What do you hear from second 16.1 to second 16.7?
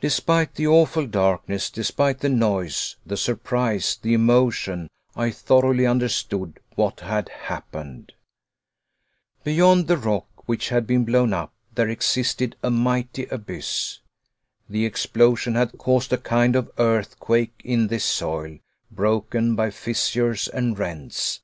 a kind of